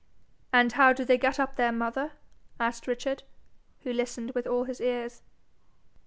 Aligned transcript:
'And 0.51 0.71
how 0.71 0.93
do 0.93 1.05
they 1.05 1.19
get 1.19 1.39
up 1.39 1.57
there, 1.57 1.71
mother?' 1.71 2.13
asked 2.59 2.87
Richard, 2.87 3.21
who 3.81 3.93
listened 3.93 4.31
with 4.31 4.47
all 4.47 4.63
his 4.63 4.81
ears. 4.81 5.21